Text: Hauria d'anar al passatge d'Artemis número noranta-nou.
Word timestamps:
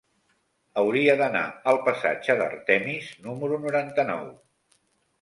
Hauria 0.81 1.15
d'anar 1.19 1.43
al 1.73 1.79
passatge 1.89 2.39
d'Artemis 2.41 3.13
número 3.29 3.63
noranta-nou. 3.71 4.29